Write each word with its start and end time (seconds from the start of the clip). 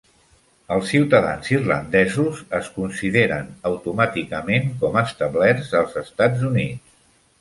Els 0.75 0.87
ciutadans 0.91 1.49
irlandesos 1.51 2.41
es 2.59 2.71
consideren 2.77 3.53
automàticament 3.73 4.73
com 4.81 4.99
"establerts" 5.03 5.71
als 5.83 5.99
Estats 6.07 6.49
Units. 6.53 7.01